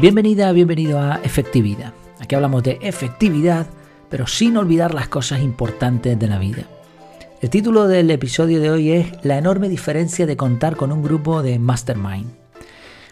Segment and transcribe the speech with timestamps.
[0.00, 1.92] Bienvenida, bienvenido a Efectividad.
[2.20, 3.66] Aquí hablamos de efectividad,
[4.08, 6.62] pero sin olvidar las cosas importantes de la vida.
[7.40, 11.42] El título del episodio de hoy es La enorme diferencia de contar con un grupo
[11.42, 12.30] de mastermind.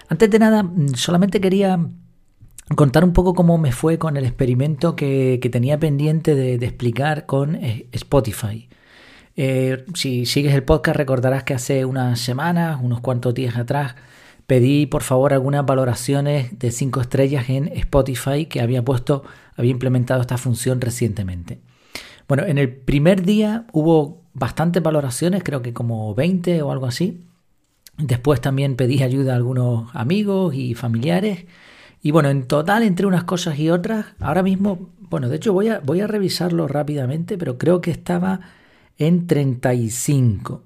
[0.09, 0.64] Antes de nada,
[0.95, 1.77] solamente quería
[2.77, 7.56] contar un poco cómo me fue con el experimento que, tenía pendiente de, explicar con
[7.56, 8.69] eh, Spotify.
[9.34, 13.97] Eh, si sigues el podcast recordarás que hace unas semanas, unos cuantos días atrás,
[14.46, 19.24] pedí por favor algunas valoraciones de 5 estrellas en Spotify que había puesto,
[19.56, 21.60] había implementado esta función recientemente.
[22.28, 27.22] Bueno, en el primer día hubo bastantes valoraciones, creo que como 20 o algo así.
[27.98, 31.47] Después también pedí ayuda a algunos amigos y familiares.
[32.02, 35.69] Y bueno, en total, entre unas cosas y otras, ahora mismo, bueno, de hecho voy
[35.69, 38.41] a, voy a revisarlo rápidamente, pero creo que estaba
[38.98, 40.62] en 35.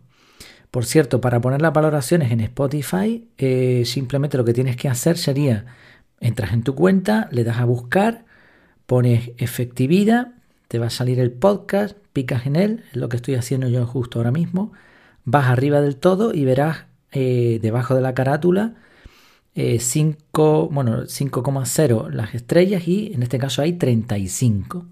[0.70, 5.18] Por cierto, para poner las valoraciones en Spotify, eh, simplemente lo que tienes que hacer
[5.18, 5.66] sería,
[6.20, 8.24] entras en tu cuenta, le das a buscar,
[8.86, 10.34] pones efectividad,
[10.68, 13.86] te va a salir el podcast, picas en él, es lo que estoy haciendo yo
[13.86, 14.72] justo ahora mismo,
[15.24, 18.74] vas arriba del todo y verás eh, debajo de la carátula
[19.54, 24.86] 5, eh, bueno, 5,0 las estrellas y en este caso hay 35.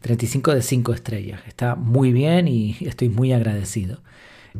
[0.00, 1.40] 35 de 5 estrellas.
[1.46, 4.00] Está muy bien y estoy muy agradecido.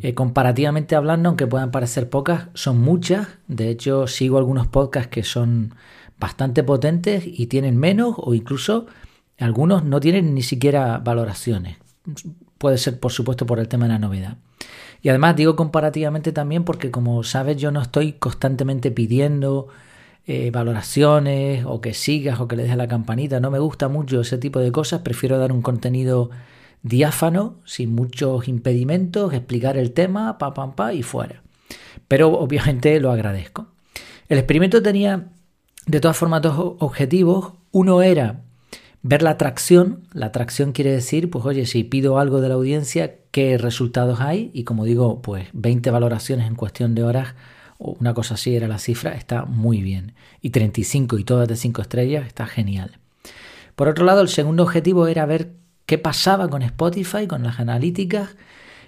[0.00, 3.28] Eh, comparativamente hablando, aunque puedan parecer pocas, son muchas.
[3.46, 5.74] De hecho, sigo algunos podcasts que son
[6.18, 8.86] bastante potentes y tienen menos o incluso
[9.38, 11.78] algunos no tienen ni siquiera valoraciones.
[12.58, 14.36] Puede ser, por supuesto, por el tema de la novedad.
[15.02, 19.68] Y además digo comparativamente también porque, como sabes, yo no estoy constantemente pidiendo
[20.26, 23.40] eh, valoraciones o que sigas o que le des a la campanita.
[23.40, 25.02] No me gusta mucho ese tipo de cosas.
[25.02, 26.30] Prefiero dar un contenido
[26.84, 31.42] diáfano, sin muchos impedimentos, explicar el tema, pa, pam, pa y fuera.
[32.06, 33.66] Pero obviamente lo agradezco.
[34.28, 35.30] El experimento tenía
[35.86, 37.54] de todas formas dos objetivos.
[37.72, 38.42] Uno era
[39.02, 40.06] ver la atracción.
[40.12, 44.50] La atracción quiere decir, pues oye, si pido algo de la audiencia, ¿qué resultados hay?
[44.52, 47.34] Y como digo, pues 20 valoraciones en cuestión de horas
[47.78, 50.14] o una cosa así era la cifra, está muy bien.
[50.42, 52.98] Y 35 y todas de 5 estrellas está genial.
[53.74, 58.36] Por otro lado, el segundo objetivo era ver qué pasaba con Spotify, con las analíticas.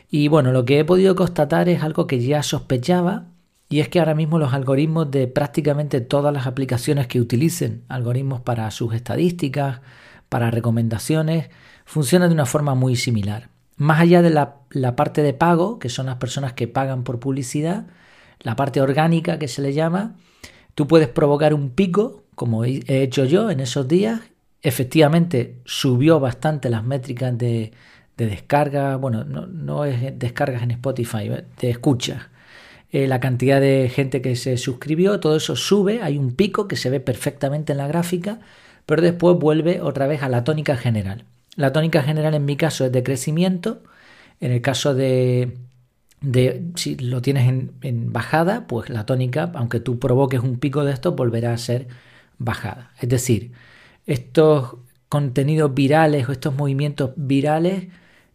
[0.09, 3.27] Y bueno, lo que he podido constatar es algo que ya sospechaba,
[3.69, 8.41] y es que ahora mismo los algoritmos de prácticamente todas las aplicaciones que utilicen algoritmos
[8.41, 9.81] para sus estadísticas,
[10.29, 11.51] para recomendaciones,
[11.85, 13.49] funcionan de una forma muy similar.
[13.77, 17.19] Más allá de la, la, parte de pago, que son las personas que pagan por
[17.19, 17.87] publicidad,
[18.41, 20.15] la parte orgánica que se le llama,
[20.75, 24.21] tú puedes provocar un pico, como he hecho yo en esos días,
[24.67, 27.71] Efectivamente, subió bastante las métricas de,
[28.17, 31.45] descarga, bueno, no, es descargas en Spotify, ¿eh?
[31.61, 32.25] de escuchas.
[32.91, 36.75] Eh, la cantidad de gente que se suscribió, todo eso sube, hay un pico que
[36.75, 38.41] se ve perfectamente en la gráfica,
[38.87, 41.27] pero después vuelve otra vez a la tónica general.
[41.55, 43.85] La tónica general en mi caso es de crecimiento,
[44.41, 45.59] en el caso de,
[46.75, 50.93] si lo tienes en, en, bajada, pues la tónica, aunque tú provoques un pico de
[50.93, 51.87] esto, volverá a ser
[52.39, 52.91] bajada.
[53.01, 53.53] Es decir,
[54.07, 54.77] estos
[55.09, 57.89] contenidos virales o estos movimientos virales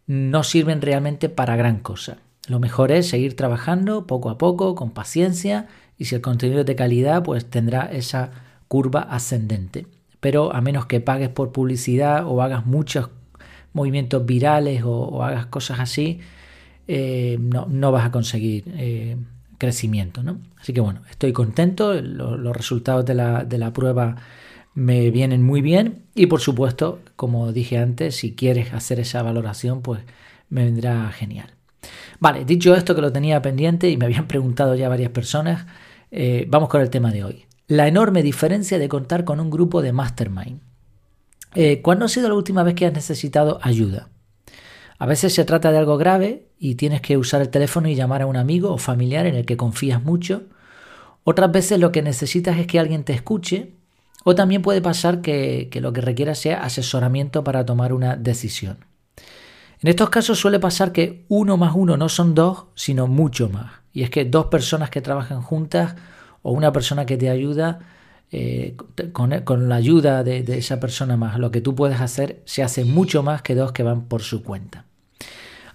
[0.08, 2.18] no sirven realmente para gran cosa.
[2.48, 5.68] Lo mejor es seguir trabajando poco a poco, con paciencia,
[5.98, 8.32] y si el contenido es de calidad, pues tendrá esa
[8.68, 9.88] curva ascendente.
[10.20, 13.10] Pero a menos que pagues por publicidad o hagas muchos
[13.74, 16.20] movimientos virales o, hagas cosas así,
[16.88, 19.18] eh, no, vas a conseguir eh,
[19.58, 20.24] crecimiento.
[20.24, 20.40] ¿no?
[20.60, 24.18] Así que bueno, estoy contento, los resultados de la, de la prueba
[24.74, 29.82] me vienen muy bien y por supuesto, como dije antes, si quieres hacer esa valoración,
[29.82, 30.02] pues
[30.50, 31.54] me vendrá genial.
[32.20, 35.66] Vale, dicho esto que lo tenía pendiente y me habían preguntado ya varias personas,
[36.12, 37.46] eh, vamos con el tema de hoy.
[37.68, 40.62] La enorme diferencia de contar con un grupo de mastermind.
[41.56, 44.10] Eh, ¿Cuándo ha sido la última vez que has necesitado ayuda?
[45.00, 48.22] A veces se trata de algo grave y tienes que usar el teléfono y llamar
[48.22, 50.44] a un amigo o familiar en el que confías mucho.
[51.24, 53.81] Otras veces lo que necesitas es que alguien te escuche
[54.24, 58.86] o también puede pasar que, lo que requiera sea asesoramiento para tomar una decisión.
[59.82, 63.72] En estos casos suele pasar que uno más uno no son dos, sino mucho más.
[63.94, 65.96] Y es que dos personas que trabajan juntas
[66.44, 67.80] o una persona que te ayuda,
[68.32, 68.78] eh,
[69.12, 72.86] con, la ayuda de, de, esa persona más, lo que tú puedes hacer se hace
[72.86, 74.86] mucho más que dos que van por su cuenta.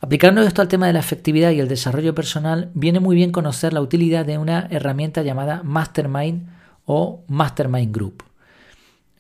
[0.01, 3.73] Aplicando esto al tema de la efectividad y el desarrollo personal, viene muy bien conocer
[3.73, 6.49] la utilidad de una herramienta llamada Mastermind
[6.85, 8.23] o Mastermind Group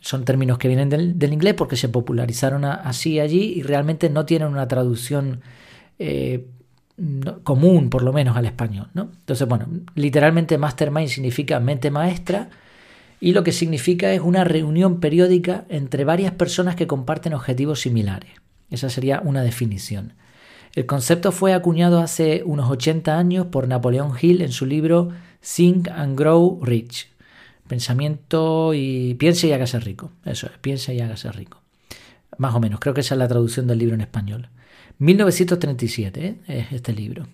[0.06, 4.46] son términos que vienen del, inglés porque se popularizaron así allí y realmente no tienen
[4.46, 5.40] una traducción
[5.98, 6.46] eh,
[7.42, 8.86] común, por lo menos al español.
[8.94, 9.10] ¿no?
[9.18, 9.66] Entonces, bueno,
[9.96, 12.50] literalmente mastermind significa mente maestra
[13.20, 18.30] y lo que significa es una reunión periódica entre varias personas que comparten objetivos similares.
[18.70, 20.12] Esa sería una definición.
[20.76, 25.08] El concepto fue acuñado hace unos 80 años por Napoleón Hill en su libro
[25.40, 27.15] Think and Grow Rich.
[27.68, 30.12] Pensamiento y piense y hágase rico.
[30.24, 31.62] Eso es, piense y hágase rico.
[32.38, 34.48] Más o menos, creo que esa es la traducción del libro en español.
[34.98, 36.36] 1937 ¿eh?
[36.46, 37.26] es este libro.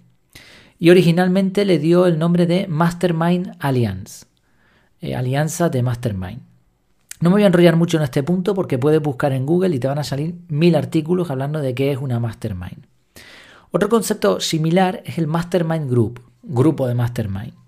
[0.78, 4.26] Y originalmente le dio el nombre de Mastermind Alliance.
[5.00, 6.40] Eh, alianza de Mastermind.
[7.20, 9.78] No me voy a enrollar mucho en este punto porque puedes buscar en Google y
[9.78, 12.86] te van a salir mil artículos hablando de qué es una Mastermind.
[13.70, 17.61] Otro concepto similar es el Mastermind Group, grupo de Mastermind.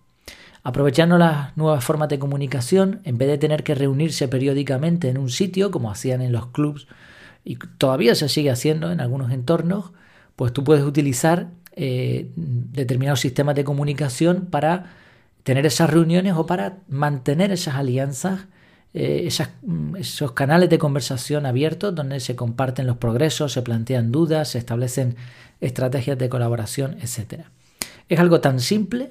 [0.66, 5.28] Aprovechando las nuevas formas de comunicación, en vez de tener que reunirse periódicamente en un
[5.28, 6.87] sitio, como hacían en los clubs,
[7.44, 9.93] y todavía se sigue haciendo en algunos entornos,
[10.37, 14.94] pues tú puedes utilizar eh, determinados sistemas de comunicación para
[15.43, 18.46] tener esas reuniones o para mantener esas alianzas,
[18.94, 19.28] eh,
[19.62, 24.58] mm, esos canales de conversación abiertos donde se comparten los progresos, se plantean dudas, se
[24.58, 25.16] establecen
[25.61, 27.43] estrategias de colaboración, etc.
[28.08, 29.11] Es algo tan simple,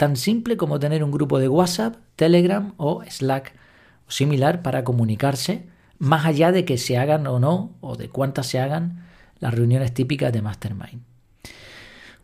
[0.00, 3.52] tan simple como tener un grupo de WhatsApp, Telegram o Slack
[4.08, 5.66] o similar para comunicarse,
[5.98, 9.04] más allá de que se hagan o no, o de cuántas se hagan
[9.40, 11.02] las reuniones típicas de Mastermind.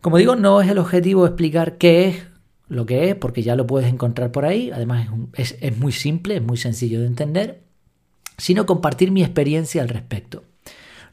[0.01, 2.23] Como digo, no es el objetivo explicar qué es
[2.67, 6.37] lo que es, porque ya lo puedes encontrar por ahí, además es, es, muy simple,
[6.37, 7.61] es muy sencillo de entender,
[8.39, 10.45] sino compartir mi experiencia al respecto.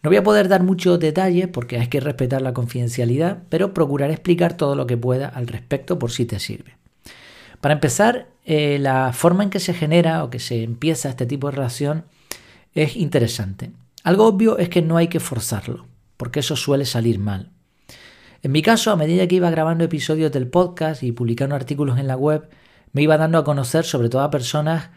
[0.04, 4.12] No voy a poder dar muchos detalles porque hay que respetar la confidencialidad, pero procuraré
[4.12, 6.76] explicar todo lo que pueda al respecto por si te sirve.
[7.62, 11.46] Para empezar, eh, la forma en que se genera o que se empieza este tipo
[11.46, 12.04] de relación
[12.74, 13.70] es interesante.
[14.02, 15.86] Algo obvio es que no hay que forzarlo,
[16.18, 17.48] porque eso suele salir mal.
[18.42, 22.08] En mi caso, a medida que iba grabando episodios del podcast y publicando artículos en
[22.08, 22.50] la web,
[22.92, 24.90] me iba dando a conocer sobre todo a personas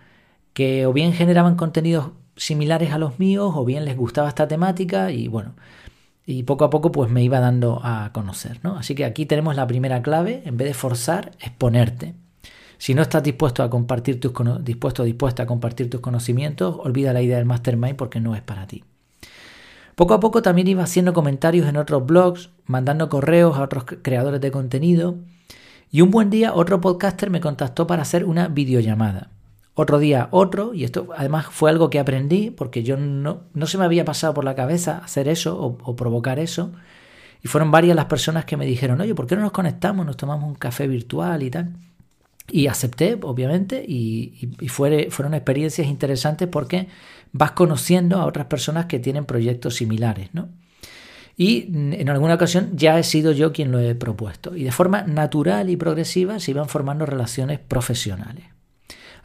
[0.51, 5.11] que o bien generaban contenidos similares a los míos o bien les gustaba esta temática
[5.11, 5.53] y bueno,
[6.25, 8.77] y poco a poco pues me iba dando a conocer, ¿no?
[8.77, 12.15] Así que aquí tenemos la primera clave, en vez de forzar, es ponerte.
[12.77, 17.21] Si no estás dispuesto a compartir tus dispuesto dispuesta a compartir tus conocimientos, olvida la
[17.21, 18.83] idea del mastermind porque no es para ti.
[19.95, 24.41] Poco a poco también iba haciendo comentarios en otros blogs, mandando correos a otros creadores
[24.41, 25.15] de contenido.
[25.89, 29.31] Y un buen día otro podcaster me contactó para hacer una videollamada.
[29.79, 33.77] Otro día otro, y esto además fue algo que aprendí porque yo no, no se
[33.77, 36.71] me había pasado por la cabeza hacer eso o, provocar eso.
[37.43, 40.03] Y fueron varias las personas que me dijeron, oye, ¿por qué no nos conectamos?
[40.03, 41.75] Nos tomamos un café virtual y tal.
[42.49, 46.87] Y acepté, obviamente, y, fueron experiencias interesantes porque
[47.31, 50.49] vas conociendo a otras personas que tienen proyectos similares, ¿no?
[51.35, 54.55] Y en alguna ocasión ya he sido yo quien lo he propuesto.
[54.55, 58.56] Y de forma natural y progresiva se iban formando relaciones profesionales.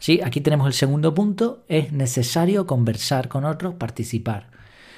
[0.02, 4.48] Sí, aquí tenemos el segundo punto, es necesario conversar con otros, participar.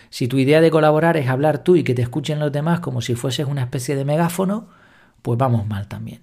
[0.08, 3.02] Si tu idea de colaborar es hablar tú y que te escuchen los demás como
[3.02, 4.70] si fueses una especie de megáfono,
[5.20, 6.22] pues vamos mal también.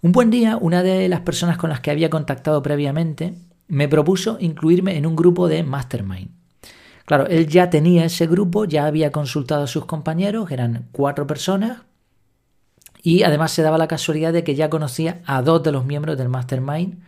[0.00, 3.34] Un buen día, una de las personas con las que había contactado previamente
[3.68, 6.30] me propuso incluirme en un grupo de mastermind.
[7.04, 11.82] Claro, él ya tenía ese grupo, ya había consultado a sus compañeros, eran cuatro personas,
[13.02, 16.16] y además se daba la casualidad de que ya conocía a dos de los miembros
[16.16, 17.04] del mastermind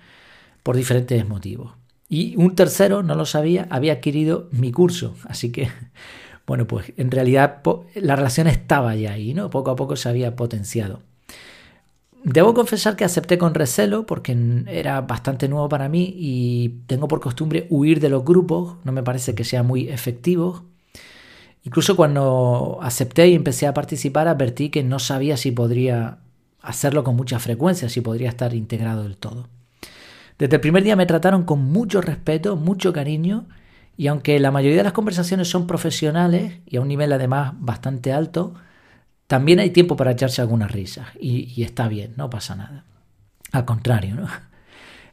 [0.67, 1.75] por diferentes motivos.
[2.09, 5.69] Y un tercero, no lo sabía, había adquirido mi curso, así que,
[6.45, 7.63] bueno, pues en realidad
[7.95, 9.49] la relación estaba ya ahí, ¿no?
[9.49, 11.03] Poco a poco se había potenciado.
[12.25, 17.21] Debo confesar que acepté con recelo porque era bastante nuevo para mí y tengo por
[17.21, 20.65] costumbre huir de los grupos, no me parece que sea muy efectivo.
[21.63, 26.19] Incluso cuando acepté y empecé a participar advertí que no sabía si podría
[26.61, 29.47] hacerlo con mucha frecuencia, si podría estar integrado del todo.
[30.39, 33.47] Desde el primer día me trataron con mucho respeto, mucho cariño
[33.97, 38.13] y aunque la mayoría de las conversaciones son profesionales y a un nivel además bastante
[38.13, 38.55] alto,
[39.27, 42.85] también hay tiempo para echarse algunas risas y, está bien, no pasa nada.
[43.53, 44.29] Al contrario, ¿no?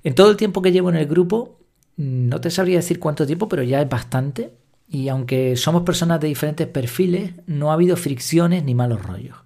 [0.05, 1.61] En todo el tiempo que llevo en el grupo,
[1.95, 4.53] no te sabría decir cuánto tiempo, pero ya es bastante.
[4.89, 9.37] Y aunque somos personas de diferentes perfiles, no ha habido fricciones ni malos rollos.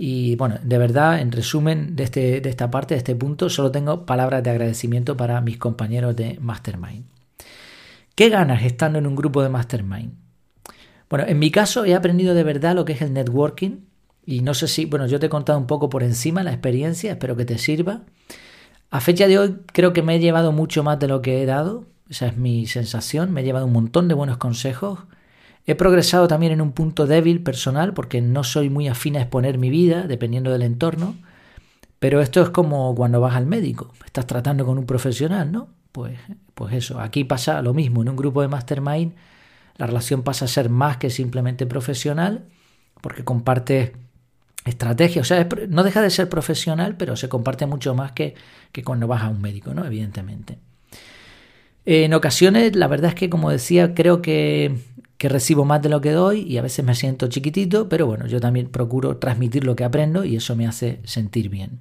[0.00, 3.72] Y bueno, de verdad, en resumen de, este, de esta parte, de este punto, solo
[3.72, 7.04] tengo palabras de agradecimiento para mis compañeros de Mastermind.
[8.14, 10.12] ¿Qué ganas estando en un grupo de Mastermind?
[11.10, 13.80] Bueno, en mi caso he aprendido de verdad lo que es el networking
[14.24, 17.12] y no sé si, bueno, yo te he contado un poco por encima la experiencia,
[17.12, 18.02] espero que te sirva.
[18.90, 21.46] A fecha de hoy creo que me he llevado mucho más de lo que he
[21.46, 25.00] dado, esa es mi sensación, me he llevado un montón de buenos consejos.
[25.68, 29.58] He progresado también en un punto débil personal porque no soy muy afín a exponer
[29.58, 31.14] mi vida, dependiendo del entorno.
[32.00, 35.68] Pero esto es como cuando vas al médico, estás tratando con un profesional, ¿no?
[35.92, 36.18] pues,
[36.54, 39.14] pues eso, aquí pasa lo mismo, en un grupo de mastermind
[39.76, 42.44] la relación pasa a ser más que simplemente profesional,
[43.00, 43.94] porque comparte
[44.64, 48.34] estrategia, o sea, no deja de ser profesional, pero se comparte mucho más que,
[48.72, 49.84] que cuando vas a un médico, ¿no?
[49.84, 50.58] Evidentemente.
[51.84, 54.76] En ocasiones, la verdad es que, como decía, creo que,
[55.18, 58.26] que, recibo más de lo que doy y a veces me siento chiquitito, pero bueno,
[58.26, 61.80] yo también procuro transmitir lo que aprendo y eso me hace sentir bien.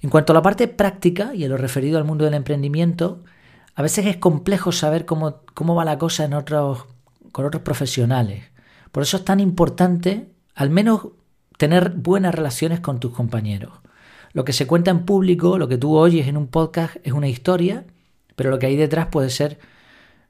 [0.00, 3.22] En cuanto a la parte práctica y en lo referido al mundo del emprendimiento,
[3.74, 6.86] a veces es complejo saber cómo, cómo va la cosa en otros,
[7.32, 8.44] con otros profesionales.
[8.92, 11.08] Por eso es tan importante, al menos,
[11.56, 13.72] tener buenas relaciones con tus compañeros.
[14.32, 17.28] Lo que se cuenta en público, lo que tú oyes en un podcast, es una
[17.28, 17.84] historia,
[18.36, 19.58] pero lo que hay detrás puede ser,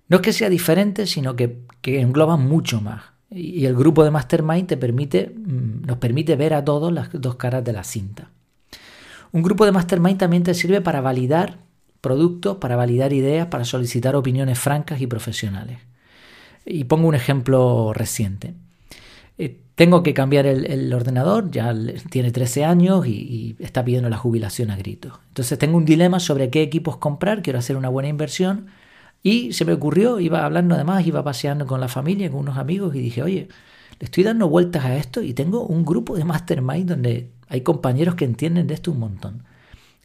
[0.09, 3.03] no es que sea diferente, sino que, engloba mucho más.
[3.31, 7.37] Y el grupo de Mastermind te permite, mm, nos permite ver a todos las dos
[7.37, 8.31] caras de la cinta.
[9.33, 11.59] Un grupo de Mastermind también te sirve para validar
[12.01, 15.79] productos, para validar ideas, para solicitar opiniones francas y profesionales.
[16.65, 18.55] Y pongo un ejemplo reciente.
[19.39, 21.75] Eh, tengo que cambiar el, ordenador, ya
[22.11, 25.15] tiene 13 años y, está pidiendo la jubilación a gritos.
[25.29, 28.67] Entonces tengo un dilema sobre qué equipos comprar, quiero hacer una buena inversión
[29.27, 32.95] y se me ocurrió, iba hablando además, iba paseando con la familia, con unos amigos
[32.95, 33.49] y dije, oye,
[33.99, 38.17] le estoy dando vueltas a esto y tengo un grupo de mastermind donde hay compañeros
[38.17, 39.45] que entienden de esto un montón.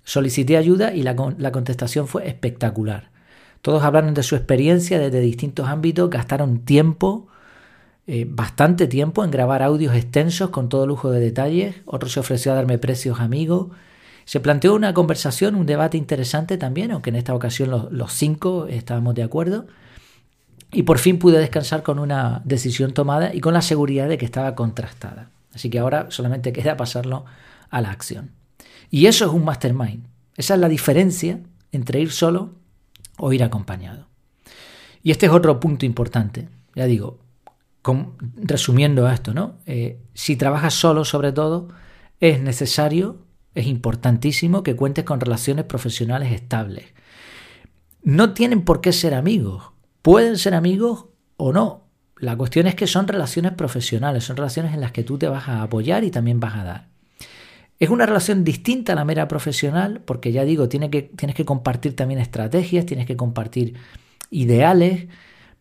[0.05, 3.11] Solicité ayuda y la, contestación fue espectacular.
[3.61, 7.27] Todos hablaron de su experiencia desde distintos ámbitos, gastaron tiempo,
[8.07, 11.75] eh, bastante tiempo en grabar audios extensos con todo lujo de detalles.
[11.85, 13.67] Otro se ofreció a darme precios amigos.
[14.29, 19.15] Se planteó una conversación, un debate interesante también, aunque en esta ocasión los, cinco estábamos
[19.15, 19.65] de acuerdo.
[20.71, 24.25] Y por fin pude descansar con una decisión tomada y con la seguridad de que
[24.25, 25.31] estaba contrastada.
[25.51, 27.25] Así que ahora solamente queda pasarlo
[27.71, 28.29] a la acción.
[28.91, 30.05] Y eso es un mastermind.
[30.37, 31.39] Esa es la diferencia
[31.71, 32.53] entre ir solo
[33.17, 34.05] o ir acompañado.
[35.01, 36.49] Y este es otro punto importante.
[36.75, 37.17] Ya digo,
[38.35, 39.55] resumiendo esto, ¿no?
[39.65, 41.69] Eh, si trabajas solo, sobre todo,
[42.19, 46.85] es necesario, es importantísimo que cuentes con relaciones profesionales estables.
[48.03, 49.71] No tienen por qué ser amigos.
[50.01, 51.05] Pueden ser amigos
[51.37, 51.87] o no.
[52.17, 55.47] La cuestión es que son relaciones profesionales, son relaciones en las que tú te vas
[55.47, 56.87] a apoyar y también vas a dar.
[57.79, 61.45] Es una relación distinta a la mera profesional, porque ya digo, tienes que, tienes que
[61.45, 63.75] compartir también estrategias, tienes que compartir
[64.29, 65.07] ideales,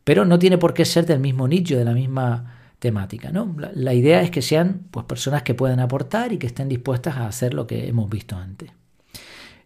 [0.03, 3.31] pero no tiene por qué ser del mismo nicho, de la misma temática.
[3.31, 3.55] ¿no?
[3.59, 7.27] La, idea es que sean pues, personas que puedan aportar y que estén dispuestas a
[7.27, 8.71] hacer lo que hemos visto antes.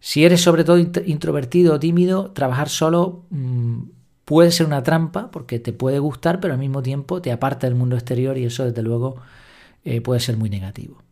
[0.01, 3.83] Si eres sobre todo introvertido o tímido, trabajar solo mm,
[4.25, 7.77] puede ser una trampa porque te puede gustar, pero al mismo tiempo te aparta del
[7.77, 9.17] mundo exterior y eso desde luego
[9.85, 11.03] eh, puede ser muy negativo.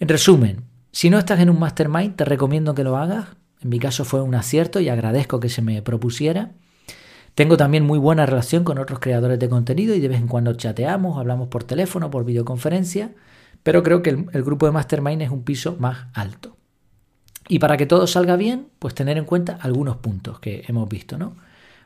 [0.00, 3.28] En resumen, si no estás en un mastermind, te recomiendo que lo hagas.
[3.62, 6.52] En mi caso fue un acierto y agradezco que se me propusiera.
[7.34, 10.54] Tengo también muy buena relación con otros creadores de contenido y de vez en cuando
[10.54, 13.12] chateamos, hablamos por teléfono, por videoconferencia,
[13.62, 16.56] pero creo que el, el grupo de mastermind es un piso más alto.
[17.48, 21.18] Y para que todo salga bien, pues tener en cuenta algunos puntos que hemos visto,
[21.18, 21.36] ¿no?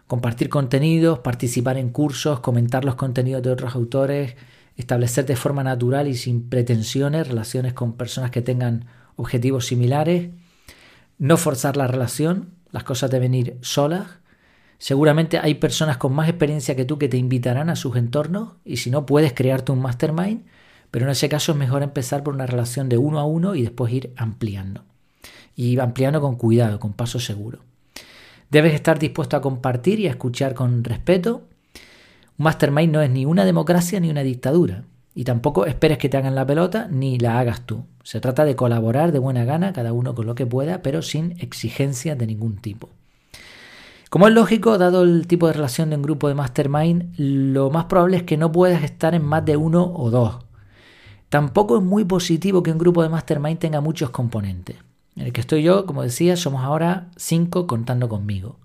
[0.07, 4.37] Compartir contenidos, participar en cursos, comentar los contenidos de otros autores,
[4.77, 8.87] establecer de forma natural y sin pretensiones relaciones con personas que tengan
[9.17, 10.31] objetivos similares,
[11.19, 14.07] no forzar la relación, las cosas deben ir solas.
[14.79, 18.79] Seguramente hay personas con más experiencia que tú que te invitarán a sus entornos y
[18.79, 20.45] si no puedes crearte un mastermind,
[20.91, 23.63] pero en ese caso es mejor empezar por una relación de uno a uno y
[23.63, 24.85] después ir ampliando.
[25.57, 27.59] Y ampliando con cuidado, con paso seguro.
[28.51, 31.49] Debes estar dispuesto a compartir y a escuchar con respeto
[32.39, 34.85] un mastermind no es ni una democracia ni una dictadura.
[35.13, 37.85] Y tampoco esperes que te hagan la pelota ni la hagas tú.
[38.05, 41.33] Se trata de colaborar de buena gana, cada uno con lo que pueda, pero sin
[41.41, 42.91] exigencias de ningún tipo.
[44.11, 47.85] Como es lógico, dado el tipo de relación de un grupo de mastermind, lo más
[47.85, 50.39] probable es que no puedas estar en más de uno o dos.
[51.29, 54.77] Tampoco es muy positivo que un grupo de mastermind tenga muchos componentes.
[55.17, 58.59] En el que estoy yo, como decía, somos ahora cinco contando conmigo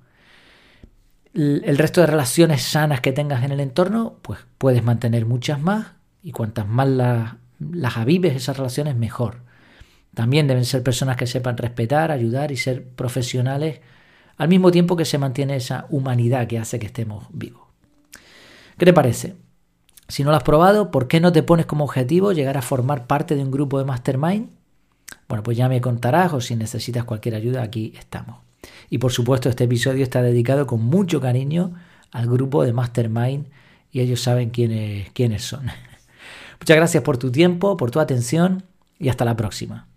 [1.34, 5.88] el resto de relaciones sanas que tengas en el entorno, pues puedes mantener muchas más
[6.22, 9.42] y cuantas más las, las avives esas relaciones, mejor.
[10.14, 13.80] También deben ser personas que sepan respetar, ayudar y ser profesionales
[14.38, 17.64] al mismo tiempo que se mantiene esa humanidad que hace que estemos vivos.
[18.78, 19.36] ¿Qué te parece?
[20.08, 23.08] Si no lo has probado, ¿por qué no te pones como objetivo llegar a formar
[23.08, 24.50] parte de un grupo de mastermind?
[25.28, 28.38] Bueno, pues ya me contarás o si necesitas cualquier ayuda, aquí estamos.
[28.90, 31.74] Y por supuesto este episodio está dedicado con mucho cariño
[32.12, 33.48] al grupo de Mastermind
[33.92, 35.66] y ellos saben quiénes, quiénes son.
[36.60, 38.64] Muchas gracias por tu tiempo, por tu atención
[39.00, 39.93] y hasta la próxima.